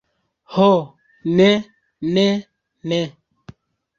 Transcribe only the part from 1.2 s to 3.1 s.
ne, ne, ne!